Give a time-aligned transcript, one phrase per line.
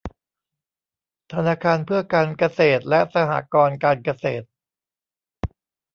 [1.33, 4.45] ธนาคารเพื่อการเกษตรและสหกรณ์การเกษตร